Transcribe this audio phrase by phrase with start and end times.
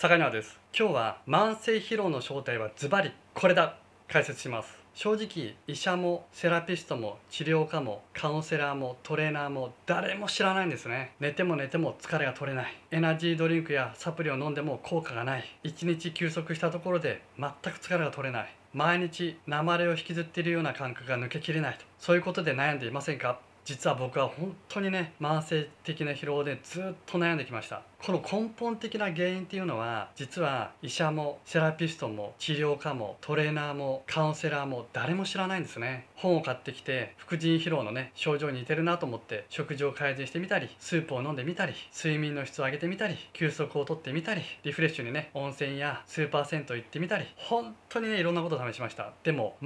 [0.00, 0.58] 坂庭です。
[0.74, 3.76] 今日は慢性疲労の正体はズバリこれだ。
[4.08, 4.74] 解説します。
[4.94, 11.12] 正直医者もセラピストも治療家もカウンセラーもトレーナーも誰も知らないんですね。
[11.20, 12.74] 寝ても寝ても疲れが取れない。
[12.90, 15.44] エナジードリンクやサプリを飲んでも効果がない。
[15.64, 18.54] 1日休息したところで全く疲れが取れない。
[18.72, 21.84] 毎日鉛を引きずっているような感覚が抜けきれないと。
[21.98, 23.38] そういうことで悩んでいませんか？
[23.64, 27.82] 実は僕は本当にね慢性的な疲労でずっと悩んできました。
[28.02, 36.06] この根本的な原因っていうのは実は医者もセラピストも治療家もトレーナーもカウンセラーも誰も知らないんですね。
[36.14, 49.12] 本を買ってきて副腎疲労のね症状に似てるなと思って食事を改善してみたりスープを飲んでみたり睡眠の質を上げてみたり休息をとってみたりリフレッシュにね温泉やスーパー銭湯行ってみたり本当にねいろんなことを試しました。
[49.22, 49.56] でも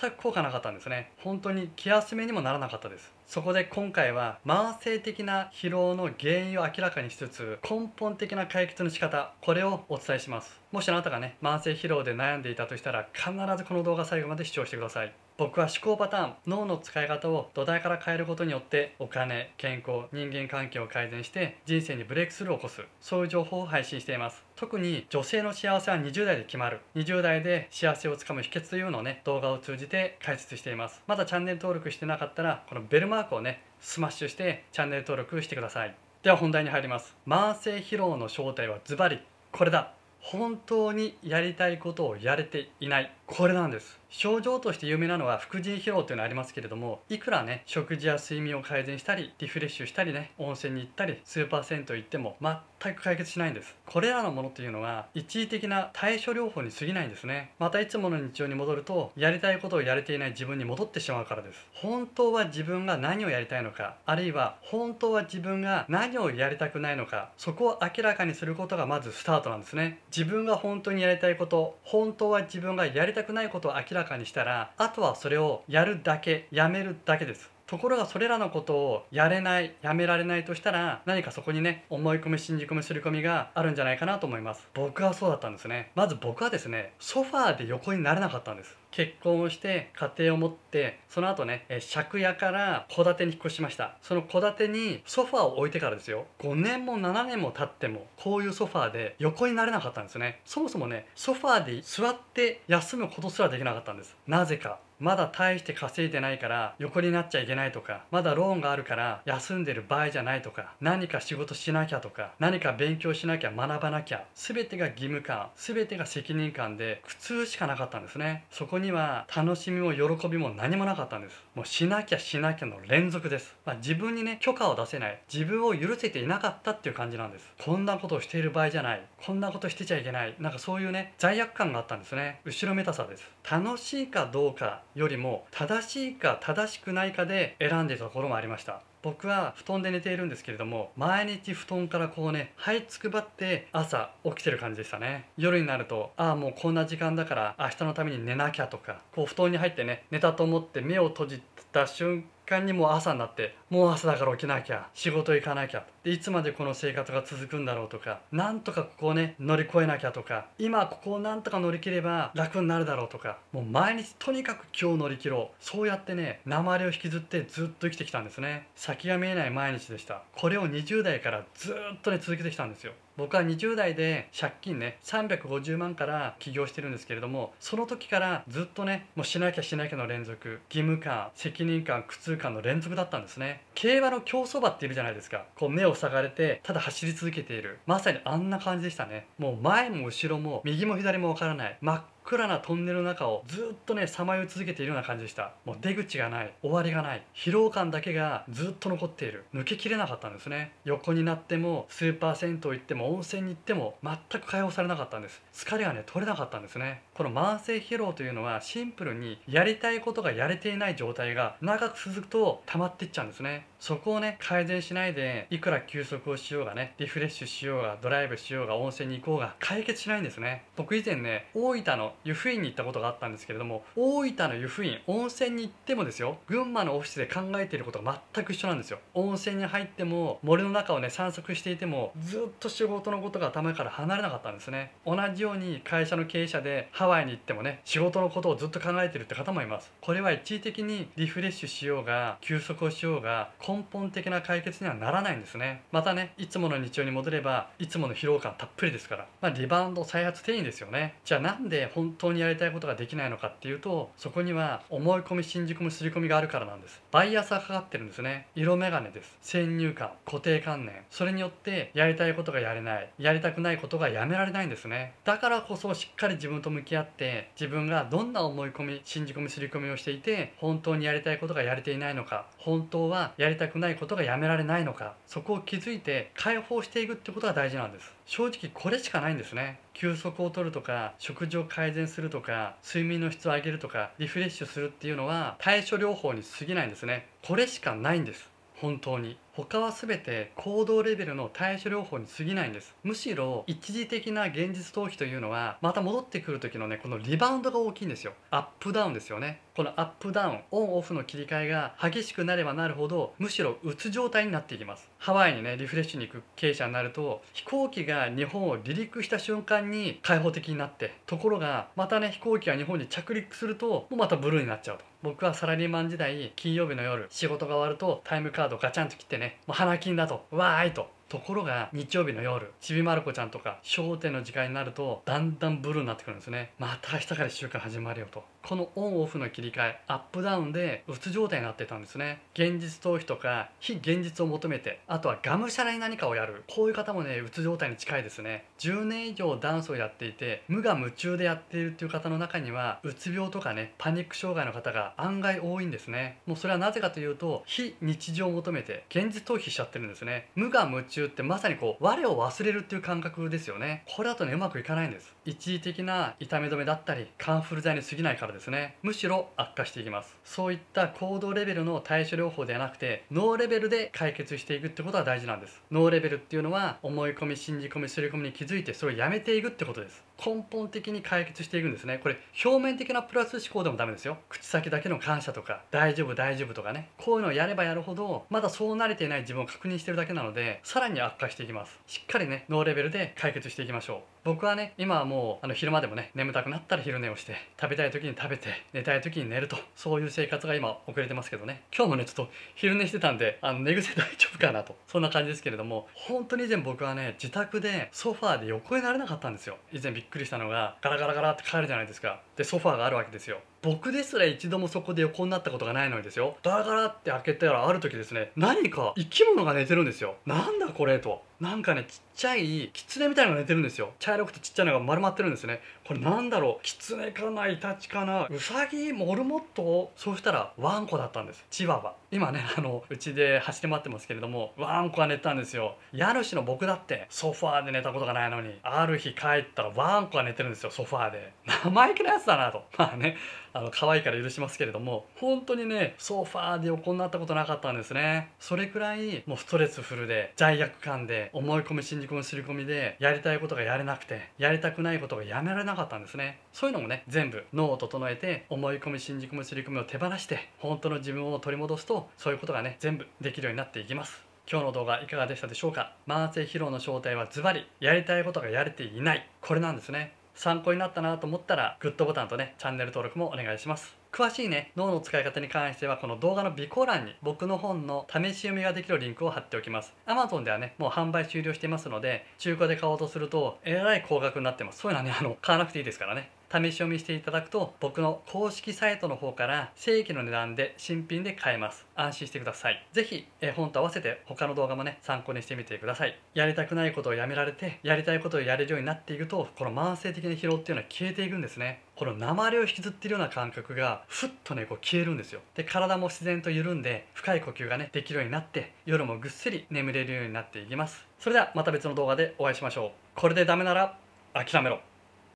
[0.00, 1.12] 全く効果なかったんですね。
[1.18, 3.12] 本当に気休めにもならなかったです。
[3.26, 10.60] そこで今回は慢性的な疲労の原因を明らかにしつつ根本的な解決の仕方これをお伝えします。
[10.72, 15.12] もしあなたがね慢性疲労で悩んでいたとしたら必ずこの動画最後まで視聴してください。
[15.36, 22.82] 僕は思考パターン脳の使い方を土台から変えることによってお金健康人間関係を改善して人生にブレイクスルーを起こす。
[23.00, 24.44] そういう情報を配信しています。
[24.54, 31.02] 特に女性の幸せは20代で決まる20代で幸せをつかむ秘訣というのをね動画を通じて解説しています。
[31.08, 35.96] まだチャンネル登録してなかったらこのベルマークをねスマッシュしてチャンネル登録してください。
[36.22, 37.16] では本題に入ります。
[37.26, 39.18] 慢性疲労の正体はズバリ
[39.50, 39.94] これだ。
[40.20, 43.12] 本当にやりたいことをやれていない。
[43.26, 44.04] これなんです。
[44.16, 53.74] 症状として有名なのは副腎疲労っていうのありますけれどもいくらね食事や睡眠を改善したりリフレッシュしたりね温泉に行ったりスーパー銭湯行っても全く解決しないんです。
[53.86, 57.50] これらのものっていうのは一時的な対処療法に過ぎないんですね。
[57.58, 61.66] またいつもの日常に戻るとやりたいことをやれていない自分に戻ってしまうからです。
[61.72, 69.98] 本当は自分が何をやりたいのかあるいは本当は自分が何をやりたくないのかそこを明らかにすることがまずスタートなんですね。
[70.16, 77.53] 自分が本当にやりたいこと本当は自分がやりたくないことを明らかにしたらあとはそれをやるだけやめるだけです。
[77.66, 84.68] ところがそれらのことをやれないやめられないとしたら何かそこにね思い込み信じ込みすり込みがあるんじゃないかなと思います。
[84.74, 85.90] 僕はそうだったんですね。
[85.94, 88.76] まず僕はですねソファーで横になれなかったんです。
[88.90, 93.96] 結婚をして家庭を持ってその後ね借家から戸建てに引っ越しました。
[94.02, 96.26] その戸建てにソファーを置いてからですよ。
[96.40, 100.40] 5年も7年も経ってもこういうソファーで横になれなかったんですね。
[100.44, 104.14] そもそもねソファーで座って休むことすらできなかったんです。
[104.26, 104.78] なぜか。
[105.00, 118.44] まだ大して稼いでないから横になっちゃいけないとかまだローンがあるから休んでる場合じゃないとか何か仕事しなきゃとか何か勉強しなきゃ学ばなきゃ全てが義務感全てが責任感で苦痛しかなかったんですね。
[118.50, 121.43] そこには楽しみも喜びも何もなかったんです。
[121.54, 125.20] もうしなきゃしなきゃの連続です、まあ、自分にね許可を出せない。
[125.32, 127.48] 自分を許せていなかったっていう感じなんです。
[127.64, 129.06] こんなことをしている場合じゃない。
[129.24, 130.34] こんなことしてちゃいけない。
[130.40, 132.40] なんかそういうね罪悪感があったんですね。
[132.44, 133.30] 後ろめたさです。
[133.48, 138.82] 楽しいかどうかよりも正しいか正しくないかで選んでいたところもありました。
[139.04, 145.28] 僕は布団で寝ているんですけれども毎日布団からこうね這いつくばって朝起きてる感じでしたね。
[145.36, 165.64] 夜になるとああもうこんな時間だから明日のために寝なきゃとかこう布団に入ってね寝たと思って目を閉じた瞬間にもう朝になってもう朝だから起きなきゃ仕事行かなきゃでいつまでこの生活が続くんだろうとかなんとかここをね乗り越えなきゃとか今ここをなんとか乗り切れば楽になるだろうとかもう毎日とにかく今日乗り切ろう。
[165.64, 168.68] そうやってね鉛を引きずってずっと生きてきたんですね。
[168.76, 170.22] 先が見えない毎日でした。
[170.36, 172.92] これを20代からずっとね続けてきたんですよ。
[173.16, 183.62] 僕は20代で借金ね350万から起業してるんですけれどもその時からずっとねもうしなきゃしなきゃの連続義務感責任感苦痛感の連続だったんですね。
[183.74, 185.44] 競馬の競走馬っているじゃないですか。
[185.56, 187.78] こう目を塞がれてただ走り続けている。
[187.86, 189.26] まさにあんな感じでしたね。
[189.38, 191.78] もう前も後ろも右も左もわからない。
[191.80, 195.52] 真っ暗なトンネルの中をずっとねさまよい続けているような感じでした。
[195.66, 196.54] もう出口がない。
[196.62, 197.22] 終わりがない。
[197.34, 199.44] 疲労感だけがずっと残っている。
[199.54, 200.72] 抜けきれなかったんですね。
[200.84, 205.42] 横になってもスーパー銭湯行っても温泉に行っても全く解放されなかったんです。
[205.52, 207.02] 疲れがね取れなかったんですね。
[207.12, 213.66] この慢性疲労というのはシンプルにやりたいことがやれていない状態が長く続くと溜まっていっちゃうんですね。
[213.84, 220.64] そこをね改善しないでいくら休息をしようがねリフレッシュしようがドライブしようが温泉に行こうが解決しないんですね。
[220.74, 229.00] 僕以前ね大分の湯布院に行ったことがあったんですけれども大分の湯布院温泉に行ってもですよ群馬のオフィスで考えていることが全く一緒なんですよ。
[229.12, 234.92] 温泉に入っても森の中をね散策していてもずっと仕事のことが頭から離れなかったんですね。
[235.04, 239.92] 同じように会社の経営者でハワイに行ってもね仕事のことをずっと考えてるって方もいます。
[240.00, 245.82] これは一時的にリフレッシュしようが休息をしようが根本的な解決にはならないんですね。
[245.90, 251.16] またねいつもの日常に戻ればいつもの疲労感たっぷりですから、まあ、リバウンド再発転移ですよね。
[251.24, 257.02] じゃあなんで本当にやりたいことができないのかっていうとそこには思い込み信じ込み刷り込みがあるからなんです。
[257.10, 258.46] バイアスがかかってるんですね。
[258.54, 259.36] 色眼鏡です。
[259.40, 261.02] 先入観固定観念。
[261.10, 263.10] それによってやりたいことがやれない。
[263.18, 265.14] やりたくないことがやめられないんですね。
[265.24, 272.46] だからこそしっかり自分と向き合って自分がどんな思い込み信じ込み刷り込みをしていて本当にやりたいことがやれていないのか。
[272.58, 278.12] 本当はやりたくないことがやめられないのかそこを気づいて解放していくってことが大事なんです。
[278.26, 279.78] 正直これしかないんですね。
[279.92, 287.26] 休息を取るとか食事を改善するとか睡眠の質を上げるとかリフレッシュするっていうのは対処療法に過ぎないんですね。
[287.42, 288.48] これしかないんです。
[288.76, 289.38] 本当に。
[289.56, 292.92] 他は全て行動レベルの対処療法に過ぎないんです。
[293.04, 298.32] むしろ一時的な現実逃避というのはまた戻ってくる時のねこのリバウンドが大きいんですよ。
[298.50, 299.60] アップダウンですよね。
[299.76, 305.08] このアップダウンオンオフの切り替えが激しくなればなるほどむしろうつ状態になっていきます。
[305.18, 315.04] ハワイにねリフレッシュに行く経営者になると飛行機が日本を離陸した瞬間に開放的になってところがまたね飛行機が日本に着陸するともうまたブルーになっちゃうと。
[315.22, 321.12] 僕はサラリーマン時代金曜日の夜仕事が終わるとタイムカードガチャンと切ってねもう花金だとわーいと。
[321.28, 326.72] ところが日曜日の夜ちびまる子ちゃんとか笑点の時間になるとだんだんブルーになってくるんですね。
[326.78, 328.44] また明日から1週間始まるよと。
[328.66, 332.40] このオンオフの切り替えアップダウンでうつ状態になってたんですね。
[332.54, 336.64] 現実逃避とか非現実を求めてあとはがむしゃらに何かをやる。
[336.74, 338.64] こういう方もねうつ状態に近いですね。
[338.78, 346.38] 10年以上ダンスをやっていて無我夢中でやっているっていう方の中にはうつ病とかねパニック障害の方が案外多いんですね。
[346.46, 350.48] もうそれはなぜかというと非日常を求めて現実逃避しちゃってるんですね。
[350.54, 354.04] 無我夢中ってまさにこう我を忘れるっていう感覚ですよね。
[354.16, 355.34] これだとねうまくいかないんです。
[355.44, 358.96] 一時的な痛み止めだったりカンフル剤に過ぎないからですね。
[359.02, 360.36] むしろ悪化していきます。
[360.44, 365.82] そういった行動レベルの対処療法ではなくて脳レベルで解決していくってことは大事なんです。
[365.90, 370.24] 脳レベルっていうのは思い込み信じ込みすり込みに気づいてそれをやめていくってことです。
[370.44, 372.18] 根本的に解決していくんですね。
[372.22, 374.38] これ表面的なプラス思考でもダメですよ。
[374.48, 377.10] 口先だけの感謝とか大丈夫大丈夫とかね。
[377.18, 381.98] こういうのをやればやるほどまだそう慣れていない自分を確認してるだけなのでさらに悪化していきます。
[382.06, 384.20] しっかりね脳レベルで解決していきましょう。
[384.44, 391.84] 僕はね今はもうあの昼間でもね眠たくなったら昼寝をして食べたい時に食食べて寝たい時に寝るとそういう生活が今遅れてますけどね。
[391.96, 399.78] 今日もねちょっと昼寝してたんであの寝癖大丈夫かなとそんな感じですけれども本当に以前僕はね自宅でソファーで横になれなかったんですよ。
[399.92, 402.42] 以前びっくりしたのがガラガラガラって帰るじゃないですか。
[402.54, 403.60] でソファーがあるわけですよ。
[403.84, 406.56] 僕ですら一度もそこで横になったことがないのにですよ。
[406.62, 410.36] ガラガラって開けたらある時ですね何か生き物が寝てるんですよ。
[410.46, 411.42] なんだこれと。
[411.60, 414.12] なんかねちっちゃいキツネみたいなのが寝てるんですよ。
[414.18, 415.80] 茶色くてちっちゃいのが丸まってるんですね。
[416.06, 416.82] これなんだろう。
[416.82, 418.46] キツネかなイタチかな。
[418.50, 420.10] ウサギモルモット？
[420.16, 421.64] そうしたらワンコだったんです。
[421.70, 422.14] チワワ。
[422.32, 425.96] 今ねあのうちで走り回ってますけれどもワンコが寝たんですよ。
[426.12, 431.52] 家主の僕だってソファーで寝たことがないのにある日帰ったらワンコが寝てるんですよソファーで。
[431.84, 432.82] 生意気なやつだなと。
[432.98, 433.36] まあね。
[433.74, 438.52] あの可愛いから許しますけれども本当にねソファーで横になったことなかったんですね。
[438.60, 446.60] それくらいもうストレスフルで罪悪感で思い込み信じ込み刷り込みでやりたいことがやれなくてやりたくないことがやめられなかったんですね。
[446.72, 454.40] そういうのもね全部脳を整えて思い込み信じ込み刷り込みを手放して本当の自分を取り戻すとそういうことがね全部できるようになっていきます。
[454.70, 456.14] 今日の動画いかがでしたでしょうか？
[456.26, 459.46] 慢性疲労の正体はズバリやりたいことがやれていない。
[459.60, 460.32] これなんですね。
[460.54, 464.16] 参考になったなと思ったらグッドボタンとねチャンネル登録もお願いします。
[464.32, 470.12] 詳しいね脳の使い方に関してはこの動画の備考欄に僕の本の試し読みができるリンクを貼っておきます。
[470.26, 475.00] Amazon ではねもう販売終了していますので中古で買おうとするとえらい高額になってます。
[475.00, 476.50] そういうのはねあの買わなくていいですからね。
[476.72, 482.06] 試し読みしていただくと僕の公式サイトの方から正規の値段で新品で買えます。
[482.16, 483.06] 安心してください。
[483.12, 486.38] 是非本と合わせて他の動画もね参考にしてみてください。
[486.54, 492.02] やりたくないことをやめられてやりたいことをやれるようになっていくとこの慢性的な疲労っていうのは消えていくんですね。
[492.16, 495.60] この鉛を引きずっているような感覚がふっとねこう消えるんですよ。
[495.74, 501.26] で体も自然と緩んで深い呼吸がねできるようになって夜もぐっすり眠れるようになっていきます。
[501.38, 503.10] それではまた別の動画でお会いしましょう。
[503.34, 504.16] これでダメなら
[504.54, 505.00] 諦めろ。